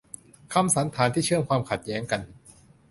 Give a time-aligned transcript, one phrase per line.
[0.53, 2.21] คำสันธานที่เชื่อมความข้ดแย้งกัน